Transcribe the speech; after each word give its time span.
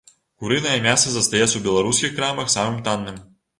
Курынае 0.43 0.77
мяса 0.85 1.07
застаецца 1.17 1.51
ў 1.57 1.63
беларускіх 1.69 2.17
крамах 2.19 2.53
самым 2.57 2.83
танным. 2.91 3.25